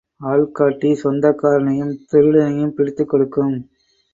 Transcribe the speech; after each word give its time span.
ஆள் 0.21 0.45
காட்டி 0.51 0.89
சொந்தக்காரனையும் 1.03 1.93
திருடனையும் 2.11 2.73
பிடித்துக 2.77 3.05
கொடுக்கும். 3.05 3.55